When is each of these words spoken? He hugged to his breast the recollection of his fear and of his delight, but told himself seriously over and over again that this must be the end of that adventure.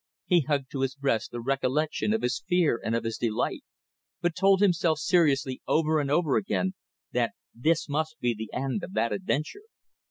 He 0.25 0.41
hugged 0.47 0.71
to 0.71 0.81
his 0.81 0.95
breast 0.95 1.29
the 1.29 1.39
recollection 1.39 2.11
of 2.11 2.23
his 2.23 2.43
fear 2.47 2.81
and 2.83 2.95
of 2.95 3.03
his 3.03 3.19
delight, 3.19 3.61
but 4.19 4.35
told 4.35 4.59
himself 4.59 4.97
seriously 4.97 5.61
over 5.67 5.99
and 5.99 6.09
over 6.09 6.37
again 6.37 6.73
that 7.11 7.33
this 7.53 7.87
must 7.87 8.19
be 8.19 8.33
the 8.33 8.51
end 8.51 8.81
of 8.83 8.93
that 8.93 9.13
adventure. 9.13 9.61